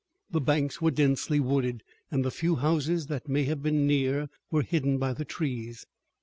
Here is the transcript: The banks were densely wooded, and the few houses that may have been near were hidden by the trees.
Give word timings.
The 0.31 0.41
banks 0.41 0.81
were 0.81 0.89
densely 0.89 1.39
wooded, 1.39 1.83
and 2.09 2.25
the 2.25 2.31
few 2.31 2.55
houses 2.55 3.05
that 3.05 3.29
may 3.29 3.43
have 3.43 3.61
been 3.61 3.85
near 3.85 4.29
were 4.49 4.63
hidden 4.63 4.97
by 4.97 5.13
the 5.13 5.25
trees. 5.25 5.85